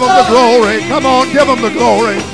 Give 0.04 0.12
Him 0.12 0.24
the 0.24 0.30
glory. 0.30 0.80
Come 0.80 1.06
on, 1.06 1.32
give 1.32 1.48
Him 1.48 1.62
the 1.62 1.70
glory. 1.70 2.33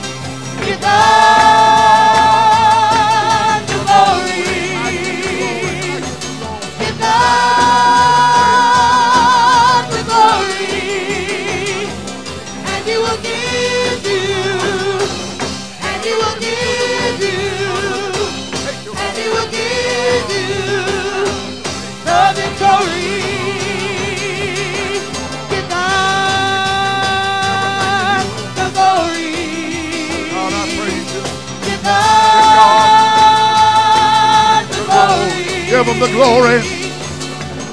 The 36.01 36.09
glory. 36.09 36.59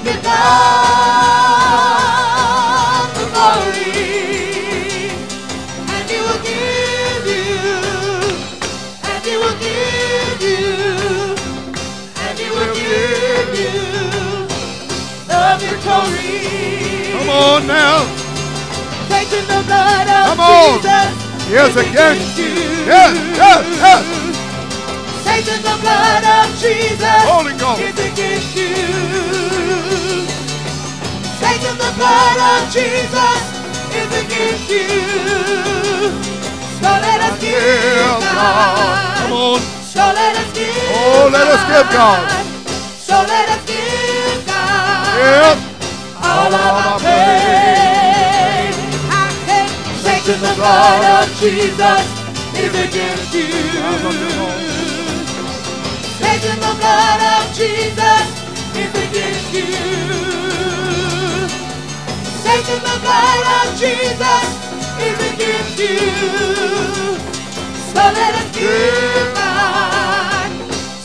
Give 0.04 0.22
God 0.22 0.28
the 3.16 3.24
glory. 3.32 5.08
And 5.88 6.04
He 6.10 6.18
will 6.20 6.40
give 6.44 7.24
you, 7.24 7.48
and 9.08 9.24
He 9.24 9.34
will 9.38 9.56
give 9.58 10.42
you, 10.44 11.36
and 12.20 12.38
He 12.38 12.48
will 12.50 12.74
give 12.74 13.50
you 13.58 13.80
the 15.26 15.42
victory. 15.58 16.44
Come 17.16 17.30
on 17.30 17.66
now. 17.66 18.04
Taking 19.08 19.46
the 19.48 19.60
blood 19.64 20.06
of 20.06 20.36
Come 20.36 20.40
on. 20.40 20.80
Jesus. 20.82 21.12
Yes, 21.48 21.70
is 21.70 21.76
against 21.88 22.36
you. 22.36 22.52
Yes, 22.84 23.16
yes, 23.38 24.17
yes. 25.38 25.46
Taking 25.46 25.62
the 25.62 25.78
blood 25.80 26.24
of 26.24 26.58
Jesus. 26.58 27.22
Holy 27.30 27.52
Ghost. 27.54 27.80
you. 28.56 28.74
Taking 31.38 31.78
the 31.78 31.92
blood 31.96 32.38
of 32.38 32.72
Jesus 32.72 33.40
is 33.94 34.10
against 34.18 34.70
you. 34.70 34.88
So 36.80 36.90
let 36.90 37.20
us 37.20 37.40
give 37.40 38.20
God. 38.20 39.18
Come 39.18 39.32
on. 39.32 39.60
So 39.86 40.00
let 40.00 40.36
us 40.36 40.52
give 40.54 40.68
Oh, 40.90 41.30
let 41.32 41.46
us 41.46 41.62
give 41.70 41.88
God. 41.92 42.30
So 42.98 43.14
let 43.14 43.48
us 43.48 43.62
give 43.66 44.46
God. 44.46 45.18
Yes. 45.18 45.58
All 46.22 46.52
of 46.52 46.74
our 46.82 46.98
praise. 46.98 48.74
I 49.10 49.30
say, 49.46 49.66
Taking 50.02 50.40
the 50.42 50.54
blood 50.54 51.04
of 51.22 51.30
Jesus 51.38 52.28
is 52.58 52.74
against 52.74 53.34
you. 53.34 54.67
Taking 56.28 56.60
the 56.60 56.74
blood 56.76 57.20
of 57.34 57.44
Jesus 57.56 58.26
is 58.76 58.92
against 59.06 59.48
you. 59.56 59.64
Taking 62.44 62.82
the 62.84 62.96
blood 63.00 63.44
of 63.56 63.66
Jesus 63.80 64.44
is 65.08 65.18
against 65.32 65.78
you. 65.80 65.96
So 67.92 68.02
let 68.18 68.32
us 68.40 68.48
give 68.54 69.28
God. 69.34 70.50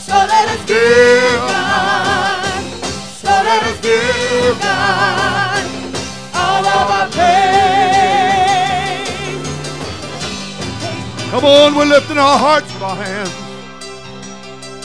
So 0.06 0.16
let 0.32 0.46
us 0.54 0.62
give 0.66 1.40
God. 1.48 2.62
So 3.22 3.32
let 3.48 3.62
us 3.64 3.78
give 3.80 4.60
God 4.60 5.64
all 6.34 6.66
of 6.76 6.90
our 6.98 7.08
praise. 7.16 7.40
Come 11.30 11.44
on, 11.46 11.74
we're 11.74 11.86
lifting 11.86 12.18
our 12.18 12.38
hearts 12.38 12.70
and 12.74 12.82
our 12.82 12.96
hands. 12.96 13.43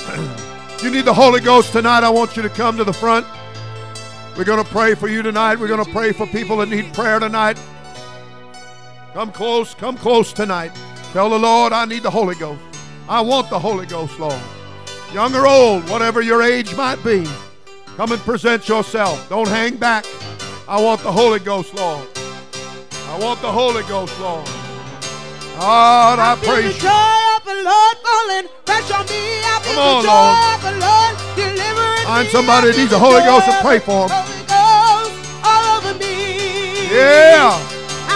you 0.83 0.89
need 0.89 1.05
the 1.05 1.13
Holy 1.13 1.39
Ghost 1.39 1.71
tonight. 1.71 2.03
I 2.03 2.09
want 2.09 2.35
you 2.35 2.43
to 2.43 2.49
come 2.49 2.77
to 2.77 2.83
the 2.83 2.93
front. 2.93 3.25
We're 4.37 4.45
going 4.45 4.63
to 4.63 4.69
pray 4.69 4.95
for 4.95 5.07
you 5.07 5.21
tonight. 5.21 5.59
We're 5.59 5.67
going 5.67 5.83
to 5.83 5.91
pray 5.91 6.11
for 6.11 6.25
people 6.27 6.57
that 6.57 6.69
need 6.69 6.93
prayer 6.93 7.19
tonight. 7.19 7.59
Come 9.13 9.31
close, 9.31 9.73
come 9.73 9.97
close 9.97 10.31
tonight. 10.31 10.71
Tell 11.11 11.29
the 11.29 11.39
Lord, 11.39 11.73
I 11.73 11.85
need 11.85 12.03
the 12.03 12.09
Holy 12.09 12.35
Ghost. 12.35 12.61
I 13.07 13.21
want 13.21 13.49
the 13.49 13.59
Holy 13.59 13.85
Ghost, 13.85 14.19
Lord. 14.19 14.39
Young 15.13 15.35
or 15.35 15.47
old, 15.47 15.89
whatever 15.89 16.21
your 16.21 16.43
age 16.43 16.75
might 16.75 17.03
be, 17.03 17.25
come 17.97 18.11
and 18.11 18.21
present 18.21 18.69
yourself. 18.69 19.27
Don't 19.27 19.47
hang 19.47 19.75
back. 19.77 20.05
I 20.67 20.79
want 20.79 21.01
the 21.01 21.11
Holy 21.11 21.39
Ghost, 21.39 21.73
Lord. 21.73 22.07
I 23.07 23.17
want 23.19 23.41
the 23.41 23.51
Holy 23.51 23.81
Ghost, 23.83 24.17
Lord. 24.19 24.45
God, 25.59 26.19
I 26.19 26.35
feel 26.35 26.53
praise 26.53 26.83
you. 26.83 27.28
The 27.49 27.57
Lord 27.69 27.95
falling 28.05 28.47
fresh 28.65 28.89
on 28.97 29.03
me. 29.09 29.21
I 29.41 29.55
feel 29.63 29.73
Come 29.73 29.81
on, 29.81 30.03
the 30.03 30.07
joy 30.07 30.21
Lord. 30.21 30.53
of 30.53 30.59
the 30.67 30.73
Lord 30.85 31.13
delivering 31.39 32.05
me. 32.25 32.29
somebody 32.29 32.65
I 32.65 32.69
that 32.69 32.75
feel 32.75 32.81
needs 32.85 32.91
the 32.93 33.01
Holy 33.05 33.21
Ghost 33.29 33.45
to 33.49 33.55
pray 33.65 33.79
for 33.79 33.99
'em. 34.05 34.09
Holy 34.13 34.41
Ghost 34.53 35.13
all 35.49 35.65
over 35.77 35.93
me. 36.03 36.15
Yeah. 36.93 37.57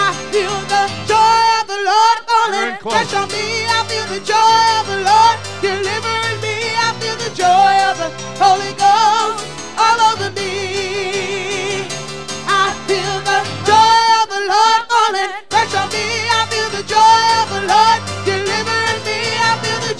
I 0.06 0.08
feel 0.30 0.56
the 0.74 0.84
joy 1.10 1.42
of 1.60 1.64
the 1.72 1.80
Lord 1.90 2.18
falling 2.30 2.72
fresh 2.92 3.12
on 3.20 3.26
me. 3.34 3.46
I 3.66 3.80
feel 3.90 4.06
the 4.14 4.22
joy 4.32 4.62
of 4.78 4.84
the 4.92 4.98
Lord 5.10 5.36
delivering 5.66 6.36
me. 6.44 6.54
I 6.86 6.88
feel 7.00 7.16
the 7.24 7.32
joy 7.42 7.72
of 7.90 7.94
the 8.02 8.08
Holy 8.42 8.72
Ghost 8.84 9.42
all 9.82 9.98
over 10.10 10.30
me. 10.38 10.52
I 12.46 12.66
feel 12.86 13.16
the 13.30 13.38
joy 13.70 14.02
of 14.22 14.26
the 14.34 14.42
Lord 14.52 14.80
falling 14.92 15.32
fresh 15.50 15.74
on 15.82 15.88
me. 15.96 16.06
I 16.38 16.40
feel 16.50 16.68
the 16.78 16.84
joy 16.94 17.22
of 17.42 17.46
the 17.54 17.62
Lord 17.72 17.98
delivering 18.30 19.00
me. 19.08 19.23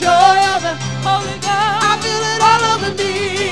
Joy 0.04 0.10
of 0.10 0.60
the 0.60 0.74
Holy 1.00 1.38
Ghost. 1.40 1.80
I 1.88 1.96
feel 2.04 2.24
it 2.32 2.40
all 2.44 2.62
over 2.76 2.92
me. 3.02 3.43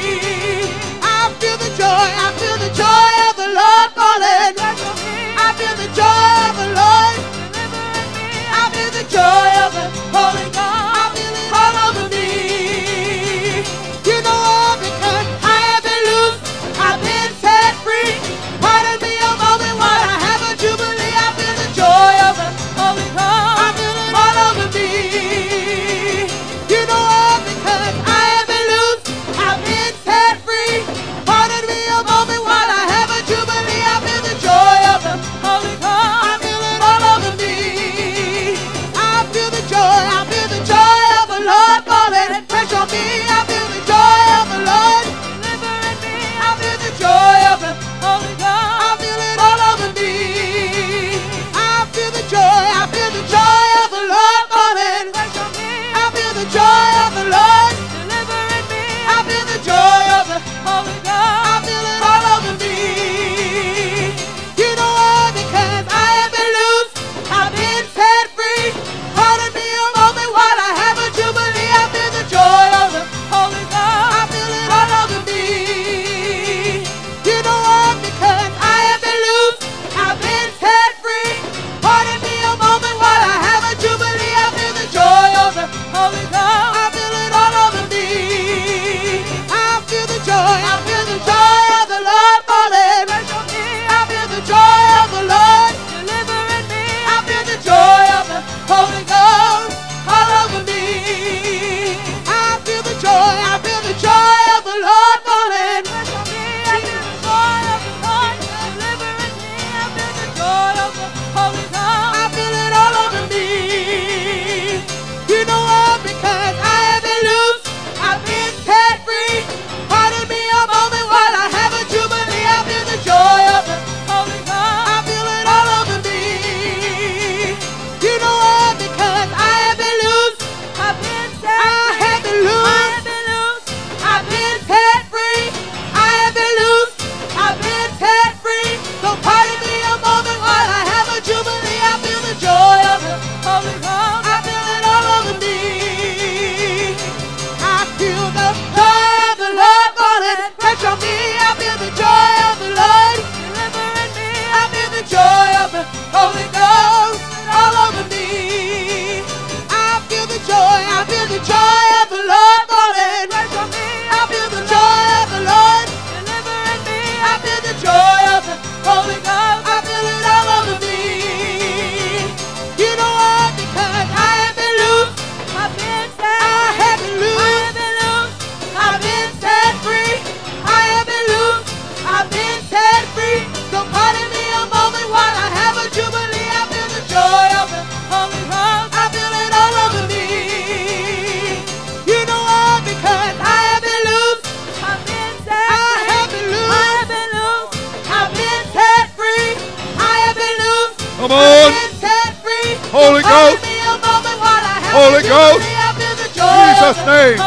Jesus' 206.92 207.07
name. 207.07 207.38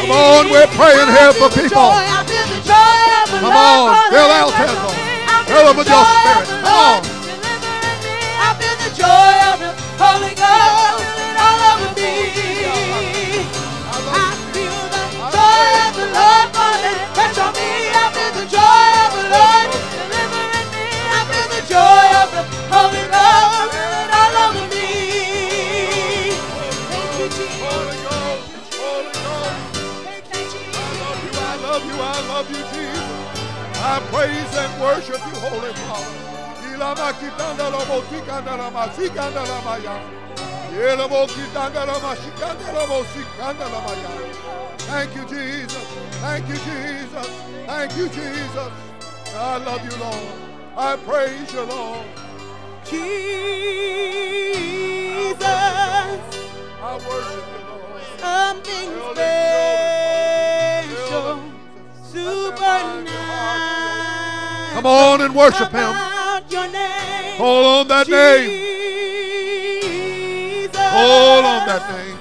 Come 0.00 0.10
on, 0.10 0.50
we're 0.50 0.66
praying 0.76 1.08
here 1.08 1.32
for 1.32 1.48
people. 1.48 1.88
Come 3.40 3.56
on, 3.56 4.10
fill 4.10 4.28
Altez 4.28 4.76
on. 4.76 5.46
Fill 5.46 5.66
them 5.68 5.76
with 5.76 5.88
your 5.88 6.04
spirit. 6.04 6.48
Come 6.62 6.74
on. 6.74 7.11
La 42.72 42.86
bosikanda 42.86 43.66
la 43.72 43.80
maya. 43.86 44.10
Thank 44.78 45.14
you, 45.14 45.24
Jesus. 45.26 45.86
Thank 46.20 46.48
you, 46.48 46.54
Jesus. 46.54 47.28
Thank 47.66 47.96
you, 47.96 48.08
Jesus. 48.08 48.72
I 49.36 49.56
love 49.58 49.84
you, 49.84 49.96
Lord. 50.00 50.32
I 50.76 50.96
praise 50.96 51.52
you, 51.52 51.62
Lord. 51.62 52.06
Jesus, 52.84 53.02
I 56.82 56.98
worship 57.08 57.46
you, 57.52 57.62
Lord. 57.68 58.02
something 58.18 58.90
special, 60.92 61.38
supernatural. 62.10 63.81
Come 64.72 64.86
on 64.86 65.20
and 65.20 65.34
worship 65.34 65.70
Him. 65.70 65.90
About 65.90 66.50
your 66.50 66.68
name, 66.68 67.38
Hold 67.38 67.66
on 67.66 67.88
that 67.88 68.08
name. 68.08 68.72
Hold 70.74 71.44
on 71.44 71.66
that 71.66 71.82
name. 71.92 72.18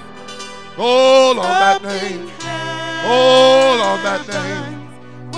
Hold 0.76 1.38
on 1.38 1.44
that 1.44 1.82
name. 1.84 2.30
Hold 3.04 3.82
on 3.82 4.04
that 4.04 4.28
name. 4.28 4.90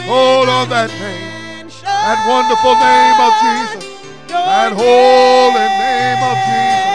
Hold 0.06 0.50
on 0.50 0.70
that 0.70 0.90
name. 0.90 1.70
That 1.84 2.20
wonderful 2.28 2.76
name 2.76 3.20
of 3.24 3.34
Jesus. 3.44 3.86
That 4.28 4.74
holy 4.74 5.68
name 5.80 6.22
of 6.28 6.36
Jesus. 6.44 6.94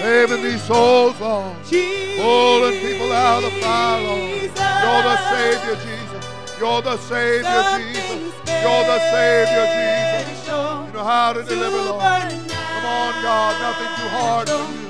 Saving 0.00 0.42
these 0.42 0.62
souls, 0.62 1.20
Lord. 1.20 1.56
Pulling 2.16 2.80
people 2.80 3.12
out 3.12 3.44
of 3.44 3.52
fire, 3.60 4.00
Lord. 4.02 4.30
You're 4.30 5.02
the 5.04 5.16
Savior, 5.28 5.76
Jesus. 5.76 6.24
You're 6.58 6.82
the 6.82 6.96
Savior, 6.96 7.62
Jesus. 7.76 8.05
You're 8.62 8.86
the 8.86 8.98
Savior, 9.10 9.66
Jesus. 9.74 10.46
You 10.46 10.92
know 10.92 11.04
how 11.04 11.32
to 11.32 11.42
deliver, 11.42 11.76
Lord. 11.76 12.02
Come 12.02 12.86
on, 12.86 13.12
God. 13.22 13.52
Nothing 13.60 13.92
too 13.98 14.10
hard 14.16 14.48
for 14.48 14.64
you. 14.72 14.86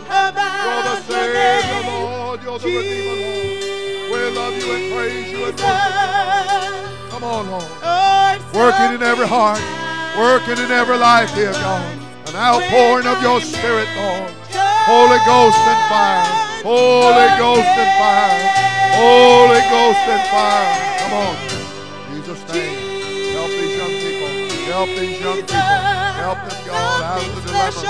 You're 0.66 0.82
the 0.84 0.96
Savior, 1.08 1.80
Lord. 1.90 2.42
You're 2.42 2.58
the 2.58 2.68
Redeemer, 2.76 3.16
Lord. 3.22 3.66
We 4.12 4.18
love 4.38 4.54
you 4.54 4.68
and 4.72 4.84
praise 4.94 5.30
you 5.32 5.44
and 5.46 5.56
worship 5.58 5.92
you. 6.62 7.10
Come 7.10 7.24
on, 7.24 7.50
Lord. 7.50 7.70
Working 8.54 8.94
in 8.94 9.02
every 9.02 9.26
heart. 9.26 9.60
Working 10.16 10.58
in 10.62 10.70
every 10.70 10.96
life 10.96 11.34
here, 11.34 11.52
God. 11.52 11.84
An 12.28 12.36
outpouring 12.36 13.06
of 13.06 13.20
your 13.22 13.40
Spirit, 13.40 13.88
Lord. 13.96 14.32
Holy 14.88 15.18
Ghost 15.26 15.58
and 15.58 15.82
fire. 15.90 16.24
Holy 16.62 17.28
Ghost 17.36 17.66
and 17.66 17.92
fire. 17.98 18.66
Holy 18.96 19.60
Ghost 19.68 20.04
and 20.08 20.24
fire. 20.30 20.72
Come 21.00 21.12
on. 21.12 21.36
In 22.16 22.22
Jesus' 22.24 22.54
name. 22.54 22.85
Help 24.76 24.90
these 24.90 25.16
young 25.18 25.40
people. 25.40 25.56
Help 25.56 26.36
them, 26.36 26.66
God, 26.66 27.00
out 27.00 27.24
of 27.24 27.32
the 27.34 27.40
dilemma. 27.48 27.80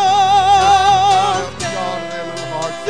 Help 1.35 1.59
them, 1.59 1.75
God, 1.75 1.99
in 1.99 2.11
their 2.15 2.27
little 2.31 2.47
hearts. 2.55 2.87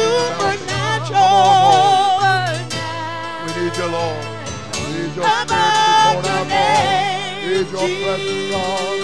Lord. 1.16 2.60
We 3.40 3.48
need 3.56 3.72
you, 3.72 3.88
Lord. 3.96 4.20
We 4.76 4.84
need 4.92 5.16
your 5.16 5.24
spirit 5.24 5.48
to 5.48 5.56
be 5.56 5.64
poured 6.12 6.28
out, 6.28 6.44
Lord. 6.44 6.92
We 7.40 7.48
need 7.48 7.72
your 7.72 7.88
presence, 8.04 8.52
God. 8.52 9.00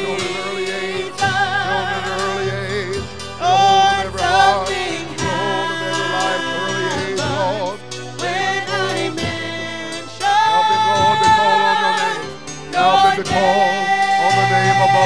Show 0.00 0.16
in 0.16 0.32
early 0.48 0.64
age. 0.72 1.12
Show 1.20 1.84
in 1.92 2.08
early 2.24 2.48
age. 2.48 3.04
Hold 3.44 4.06
every 4.06 4.24
heart. 4.24 4.99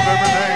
The 0.03 0.41
name 0.41 0.54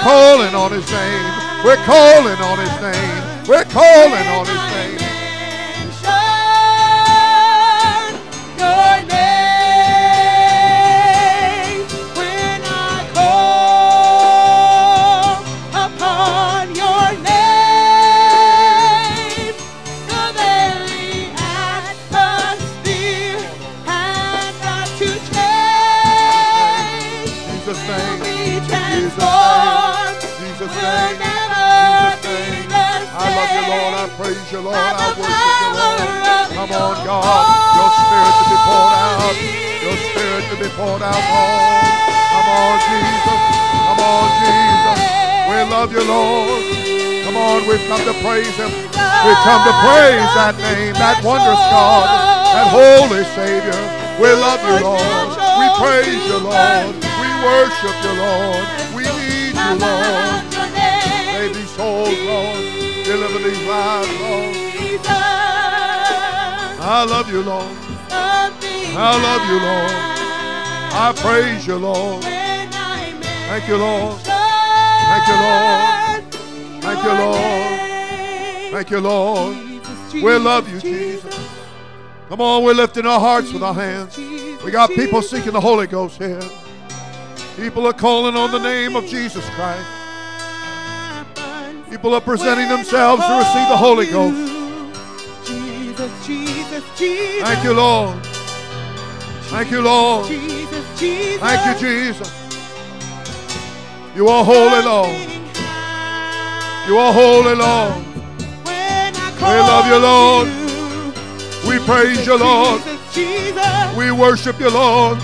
calling 0.00 0.54
on 0.54 0.72
his 0.72 0.86
name. 0.90 1.64
We're 1.64 1.82
calling 1.84 2.40
on 2.40 2.58
his 2.58 2.74
name. 2.80 3.46
We're 3.46 3.64
calling 3.64 4.26
on 4.28 4.46
his 4.46 5.00
name. 5.00 5.09
Praise 34.50 34.58
you, 34.58 34.66
Lord. 34.66 34.76
I 34.76 35.14
worship 35.14 35.62
you, 35.62 35.70
Lord. 35.78 36.50
Come 36.58 36.72
on, 36.74 36.94
God. 37.06 37.44
Your 37.78 37.90
spirit 37.94 38.34
to 38.34 38.44
be 38.50 38.58
poured 38.66 38.94
out. 38.98 39.36
Your 39.80 39.96
spirit 40.10 40.44
to 40.50 40.56
be 40.58 40.68
poured 40.74 41.02
out, 41.02 41.22
Lord. 41.30 41.86
Come 42.34 42.48
on, 42.50 42.74
Jesus. 42.90 43.42
Come 43.86 44.00
on, 44.02 44.26
Jesus. 44.42 45.00
We 45.50 45.56
love 45.70 45.90
you, 45.94 46.02
Lord. 46.02 46.62
Come 47.24 47.36
on, 47.36 47.58
we've 47.68 47.86
come 47.86 48.02
to 48.02 48.14
praise 48.26 48.56
him. 48.58 48.70
We've 49.22 49.42
come 49.46 49.62
to 49.62 49.74
praise 49.86 50.30
that 50.34 50.58
name, 50.58 50.94
that 50.98 51.22
wondrous 51.22 51.62
God, 51.70 52.06
that 52.50 52.66
holy 52.74 53.22
Savior. 53.38 53.78
We 54.18 54.34
love 54.34 54.60
you, 54.66 54.82
Lord. 54.82 55.30
We 55.62 55.66
praise 55.78 56.22
you, 56.26 56.38
Lord. 56.42 56.96
We 56.98 57.28
worship 57.44 57.96
you, 58.02 58.14
Lord. 58.18 58.66
We 58.98 59.02
need 59.06 59.54
you, 59.54 59.72
Lord. 59.78 60.42
Save 61.38 61.54
these 61.54 61.70
souls, 61.70 62.18
Lord. 62.26 62.59
Deliver 63.10 63.38
these 63.40 63.66
lives, 63.66 64.08
Lord. 64.20 64.54
I 66.78 67.04
love 67.08 67.28
you, 67.28 67.42
Lord. 67.42 67.76
I 68.08 69.10
love 69.26 69.42
you, 69.50 69.58
Lord. 69.58 69.90
I 70.94 71.12
praise 71.16 71.66
you, 71.66 71.74
Lord. 71.74 72.22
Thank 72.22 73.66
you, 73.66 73.78
Lord. 73.78 74.16
Thank 74.20 75.26
you, 75.26 75.34
Lord. 75.42 76.22
Thank 76.84 77.02
you, 77.02 77.10
Lord. 77.10 78.70
Thank 78.74 78.90
you, 78.90 79.00
Lord. 79.00 79.56
We 80.14 80.36
love 80.36 80.72
you, 80.72 80.78
Jesus. 80.78 81.34
Come 82.28 82.40
on, 82.40 82.62
we're 82.62 82.74
lifting 82.74 83.06
our 83.06 83.18
hearts 83.18 83.52
with 83.52 83.64
our 83.64 83.74
hands. 83.74 84.16
We 84.64 84.70
got 84.70 84.88
people 84.90 85.20
seeking 85.20 85.50
the 85.50 85.60
Holy 85.60 85.88
Ghost 85.88 86.16
here. 86.16 86.40
People 87.56 87.88
are 87.88 87.92
calling 87.92 88.36
on 88.36 88.52
the 88.52 88.60
name 88.60 88.94
of 88.94 89.04
Jesus 89.06 89.44
Christ. 89.56 89.99
People 91.90 92.14
are 92.14 92.20
presenting 92.20 92.68
themselves 92.68 93.20
to 93.26 93.38
receive 93.38 93.68
the 93.68 93.76
Holy 93.76 94.06
Ghost. 94.06 94.36
Jesus, 95.44 96.26
Jesus, 96.26 96.84
Jesus. 96.96 97.42
Thank 97.42 97.64
you, 97.64 97.72
Lord. 97.72 98.24
Thank 99.50 99.70
you, 99.72 99.82
Lord. 99.82 100.28
Jesus, 100.28 101.00
Jesus. 101.00 101.40
Thank 101.40 101.66
you, 101.66 101.88
Jesus. 101.88 102.30
You 104.14 104.28
are 104.28 104.44
holy, 104.44 104.84
Lord. 104.84 105.10
You 106.86 106.96
are 106.96 107.12
holy, 107.12 107.56
Lord. 107.56 108.04
We 108.64 109.56
love 109.58 109.86
you, 109.86 109.98
Lord. 109.98 110.48
We 111.66 111.84
praise 111.84 112.24
you, 112.24 112.38
Lord. 112.38 112.80
We 113.96 114.12
worship 114.12 114.60
you, 114.60 114.70
Lord. 114.70 115.18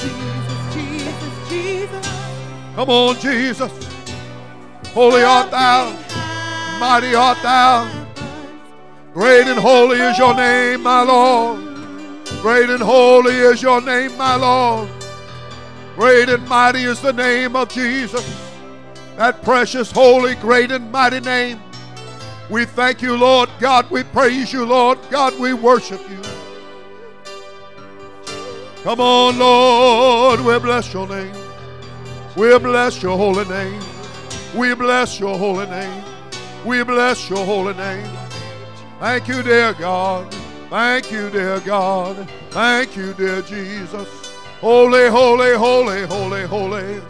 Jesus, 0.00 0.74
Jesus, 0.74 1.48
Jesus. 1.48 2.08
Come 2.74 2.90
on, 2.90 3.14
Jesus. 3.20 3.87
Holy 4.98 5.22
art 5.22 5.52
thou, 5.52 5.92
mighty 6.80 7.14
art 7.14 7.40
thou. 7.40 7.88
Great 9.14 9.46
and 9.46 9.56
holy 9.56 10.00
is 10.00 10.18
your 10.18 10.34
name, 10.34 10.82
my 10.82 11.02
Lord. 11.02 11.60
Great 12.42 12.68
and 12.68 12.82
holy 12.82 13.36
is 13.36 13.62
your 13.62 13.80
name, 13.80 14.16
my 14.16 14.34
Lord. 14.34 14.88
Great 15.94 16.28
and 16.28 16.44
mighty 16.48 16.82
is 16.82 17.00
the 17.00 17.12
name 17.12 17.54
of 17.54 17.68
Jesus. 17.68 18.26
That 19.16 19.40
precious, 19.44 19.92
holy, 19.92 20.34
great 20.34 20.72
and 20.72 20.90
mighty 20.90 21.20
name. 21.20 21.60
We 22.50 22.64
thank 22.64 23.00
you, 23.00 23.16
Lord 23.16 23.50
God. 23.60 23.88
We 23.92 24.02
praise 24.02 24.52
you, 24.52 24.64
Lord 24.64 24.98
God. 25.10 25.38
We 25.38 25.54
worship 25.54 26.00
you. 26.10 26.20
Come 28.82 29.00
on, 29.00 29.38
Lord. 29.38 30.40
We 30.40 30.58
bless 30.58 30.92
your 30.92 31.06
name. 31.06 31.36
We 32.36 32.58
bless 32.58 33.00
your 33.00 33.16
holy 33.16 33.44
name. 33.44 33.87
We 34.54 34.74
bless 34.74 35.20
your 35.20 35.36
holy 35.38 35.66
name. 35.66 36.04
We 36.64 36.82
bless 36.82 37.28
your 37.30 37.44
holy 37.44 37.74
name. 37.74 38.08
Thank 38.98 39.28
you, 39.28 39.42
dear 39.42 39.74
God. 39.74 40.32
Thank 40.70 41.12
you, 41.12 41.30
dear 41.30 41.60
God. 41.60 42.28
Thank 42.50 42.96
you, 42.96 43.12
dear 43.14 43.42
Jesus. 43.42 44.08
Holy, 44.60 45.08
holy, 45.08 45.54
holy, 45.54 46.02
holy, 46.06 46.42
holy. 46.46 47.00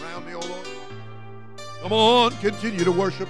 Around 0.00 0.26
me, 0.26 0.34
Lord. 0.34 0.66
Come 1.82 1.92
on, 1.92 2.30
continue 2.38 2.84
to 2.84 2.92
worship. 2.92 3.28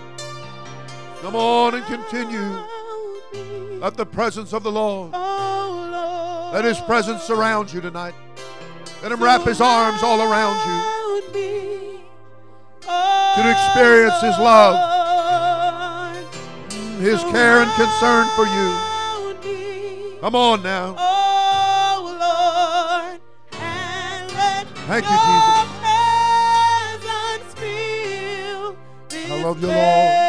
Come 1.23 1.37
on 1.37 1.75
and 1.75 1.85
continue. 1.87 3.81
Let 3.81 3.97
the 3.97 4.07
presence 4.07 4.53
of 4.53 4.63
the 4.63 4.71
Lord, 4.73 5.11
Oh, 5.15 5.89
Lord. 5.91 6.55
let 6.55 6.65
His 6.65 6.81
presence 6.81 7.23
surround 7.23 7.73
you 7.73 7.81
tonight. 7.81 8.15
Let 9.05 9.13
Him 9.13 9.23
wrap 9.23 9.43
His 9.43 9.61
arms 9.61 10.03
all 10.03 10.23
around 10.23 10.57
you. 10.67 10.81
To 12.87 13.51
experience 13.51 14.19
His 14.23 14.39
love, 14.39 14.81
His 17.01 17.21
care 17.25 17.61
and 17.61 17.71
concern 17.73 18.27
for 18.35 18.47
you. 18.47 18.75
Come 20.23 20.35
on 20.35 20.63
now. 20.63 20.97
Oh 20.99 22.17
Lord, 23.13 23.21
and 23.61 24.33
let 24.33 24.67
Thank 24.89 25.05
you, 25.05 25.11
your 25.11 25.67
presence 27.03 27.55
fill 27.61 28.77
this 29.11 29.31
I 29.31 29.43
love 29.43 29.61
you, 29.61 29.69
Lord. 29.69 30.24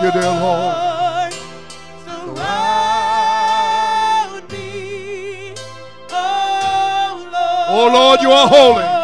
Thank 0.00 0.14
you, 0.14 0.20
dear 0.22 0.30
Lord. 0.30 1.34
Surround 2.06 2.40
me, 4.50 5.52
oh 6.10 7.28
Lord. 7.30 7.68
Oh, 7.68 7.90
Lord, 7.92 8.20
you 8.22 8.30
are 8.30 8.48
holy. 8.48 8.99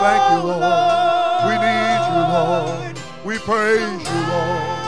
Thank 0.00 0.22
you, 0.32 0.40
Lord. 0.48 1.08
We 1.48 1.54
need 1.58 2.00
you, 2.10 2.22
Lord. 2.34 2.98
We 3.24 3.38
praise 3.38 4.02
you, 4.08 4.20
Lord. 4.32 4.78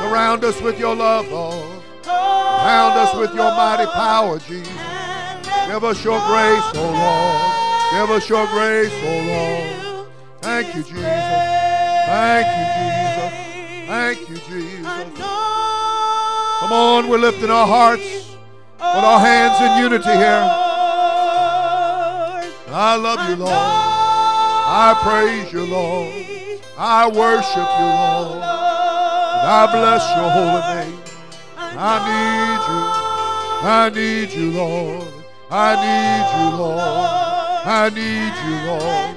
Surround 0.00 0.44
us 0.44 0.60
with 0.60 0.78
your 0.78 0.94
love, 0.94 1.28
Lord. 1.28 1.82
Surround 2.02 2.98
us 2.98 3.14
with 3.16 3.34
your 3.34 3.50
mighty 3.52 3.86
power, 3.86 4.38
Jesus. 4.38 4.72
Give 5.66 5.82
us 5.82 6.04
your 6.04 6.20
grace, 6.26 6.62
oh 6.74 6.90
Lord. 7.04 7.56
Give 7.92 8.10
us 8.16 8.28
your 8.28 8.46
grace, 8.48 8.92
oh 8.92 9.20
Lord. 9.26 10.06
Thank 10.42 10.74
you, 10.74 10.82
Jesus. 10.82 11.02
Thank 12.06 12.46
you, 12.56 12.66
Jesus. 12.76 13.32
Thank 13.88 14.18
you, 14.28 14.36
Jesus. 14.48 15.20
Come 16.60 16.72
on, 16.72 17.08
we're 17.08 17.18
lifting 17.18 17.50
our 17.50 17.66
hearts 17.66 18.36
with 18.78 19.04
our 19.04 19.20
hands 19.20 19.60
in 19.60 19.82
unity 19.82 20.10
here. 20.10 20.48
I 22.78 22.96
love 22.96 23.28
you, 23.28 23.36
Lord. 23.36 23.95
I 24.68 24.98
praise 25.00 25.52
you, 25.52 25.64
Lord. 25.64 26.12
I 26.76 27.06
worship 27.06 27.54
you, 27.54 27.86
Lord. 27.86 28.42
I 28.42 29.68
bless 29.70 30.02
your 30.16 30.28
holy 30.28 30.60
name. 30.74 31.00
I 31.56 31.98
need 32.10 32.60
you. 32.66 32.82
I 33.62 33.90
need 33.94 34.30
you, 34.32 34.50
Lord. 34.50 35.06
I 35.50 35.76
need 35.86 36.26
you, 36.36 36.48
Lord. 36.58 36.80
I 37.64 37.90
need 37.94 38.34
you, 38.44 38.56
Lord. 38.66 39.16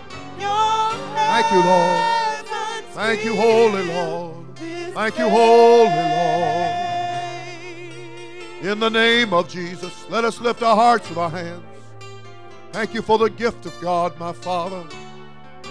Thank 1.16 1.52
you, 1.52 1.62
Lord. 1.64 2.00
Thank 2.92 3.26
you, 3.26 3.36
Holy 3.36 3.84
Lord. 3.84 4.46
Thank 4.94 5.18
you, 5.18 5.30
Holy 5.30 5.90
Lord. 5.90 6.76
In 8.62 8.80
the 8.80 8.90
name 8.90 9.34
of 9.34 9.50
Jesus, 9.50 10.06
let 10.10 10.26
us 10.26 10.40
lift 10.40 10.62
our 10.62 10.76
hearts 10.76 11.10
with 11.10 11.18
our 11.18 11.32
hands. 11.32 11.64
Thank 12.72 12.94
you 12.94 13.02
for 13.02 13.18
the 13.18 13.32
gift 13.32 13.66
of 13.66 13.74
God, 13.82 14.16
my 14.20 14.32
Father. 14.32 14.84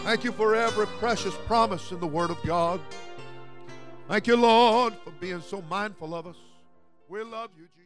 Thank 0.04 0.24
you 0.24 0.32
for 0.32 0.54
every 0.54 0.86
precious 0.98 1.34
promise 1.46 1.92
in 1.92 2.00
the 2.00 2.06
Word 2.06 2.30
of 2.30 2.42
God. 2.42 2.80
Thank 4.08 4.26
you, 4.26 4.36
Lord, 4.36 4.94
for 5.04 5.10
being 5.10 5.42
so 5.42 5.62
mindful 5.68 6.14
of 6.14 6.26
us. 6.26 6.36
We 7.08 7.22
love 7.22 7.50
you, 7.58 7.64
Jesus. 7.64 7.77